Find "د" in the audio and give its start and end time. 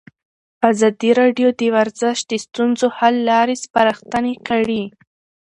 1.59-1.61, 2.31-2.31